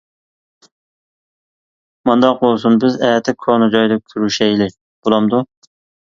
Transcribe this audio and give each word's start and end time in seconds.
مانداق 2.11 2.39
بولسۇن 2.39 2.81
بىز 2.85 2.97
ئەتە 3.09 3.35
كونا 3.45 3.69
جايدا 3.77 4.01
كۈرىشەيلى 4.09 4.71
بۇلامدۇ! 4.81 5.45